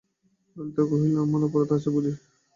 ললিতা 0.55 0.83
কহিল, 0.89 1.13
আমারও 1.23 1.45
অপরাধ 1.47 1.69
আছে 1.75 1.89
বুঝি? 1.93 2.11